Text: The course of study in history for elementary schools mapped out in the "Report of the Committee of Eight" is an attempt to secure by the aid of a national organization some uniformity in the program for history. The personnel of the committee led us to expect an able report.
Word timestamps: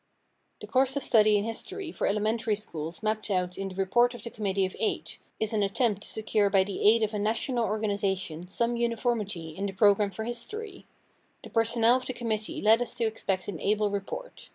The 0.61 0.65
course 0.67 0.95
of 0.97 1.03
study 1.03 1.37
in 1.37 1.43
history 1.43 1.91
for 1.91 2.07
elementary 2.07 2.55
schools 2.55 3.03
mapped 3.03 3.29
out 3.29 3.55
in 3.55 3.69
the 3.69 3.75
"Report 3.75 4.15
of 4.15 4.23
the 4.23 4.31
Committee 4.31 4.65
of 4.65 4.75
Eight" 4.79 5.19
is 5.39 5.53
an 5.53 5.61
attempt 5.61 6.01
to 6.01 6.07
secure 6.07 6.49
by 6.49 6.63
the 6.63 6.81
aid 6.89 7.03
of 7.03 7.13
a 7.13 7.19
national 7.19 7.65
organization 7.65 8.47
some 8.47 8.75
uniformity 8.77 9.49
in 9.55 9.67
the 9.67 9.73
program 9.73 10.09
for 10.09 10.23
history. 10.23 10.87
The 11.43 11.51
personnel 11.51 11.97
of 11.97 12.07
the 12.07 12.13
committee 12.13 12.63
led 12.63 12.81
us 12.81 12.97
to 12.97 13.05
expect 13.05 13.47
an 13.47 13.59
able 13.59 13.91
report. 13.91 14.49